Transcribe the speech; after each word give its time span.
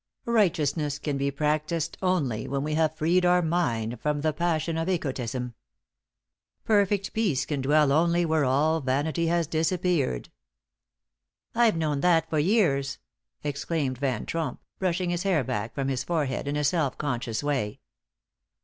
Righteousness 0.25 0.97
can 0.97 1.15
be 1.15 1.29
practiced 1.29 1.95
only 2.01 2.47
when 2.47 2.63
we 2.63 2.73
have 2.73 2.95
freed 2.95 3.23
our 3.23 3.43
mind 3.43 4.01
from 4.01 4.21
the 4.21 4.33
passion 4.33 4.75
of 4.75 4.89
egotism. 4.89 5.53
Perfect 6.63 7.13
peace 7.13 7.45
can 7.45 7.61
dwell 7.61 7.91
only 7.91 8.25
where 8.25 8.43
all 8.43 8.81
vanity 8.81 9.27
has 9.27 9.45
disappeared." 9.45 10.29
"I've 11.53 11.77
known 11.77 11.99
that 12.01 12.27
for 12.31 12.39
years," 12.39 12.97
exclaimed 13.43 13.99
Van 13.99 14.25
Tromp, 14.25 14.59
brushing 14.79 15.11
his 15.11 15.21
hair 15.21 15.43
back 15.43 15.75
from 15.75 15.87
his 15.87 16.03
forehead 16.03 16.47
in 16.47 16.55
a 16.55 16.63
self 16.63 16.97
conscious 16.97 17.43
way. 17.43 17.79